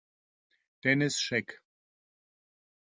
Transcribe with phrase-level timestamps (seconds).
[0.81, 1.61] Dennis Scheck